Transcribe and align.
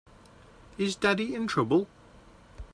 Is 0.79 0.95
Daddy 0.95 1.35
in 1.35 1.45
trouble? 1.45 1.85